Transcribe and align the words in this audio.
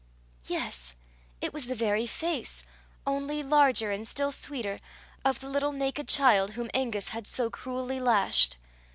Yes 0.47 0.95
it 1.41 1.53
was 1.53 1.67
the 1.67 1.75
very 1.75 2.07
face, 2.07 2.63
only 3.05 3.43
larger, 3.43 3.91
and 3.91 4.07
still 4.07 4.31
sweeter, 4.31 4.79
of 5.23 5.41
the 5.41 5.47
little 5.47 5.73
naked 5.73 6.07
child 6.07 6.53
whom 6.53 6.71
Angus 6.73 7.09
had 7.09 7.27
so 7.27 7.51
cruelly 7.51 7.99
lashed! 7.99 8.57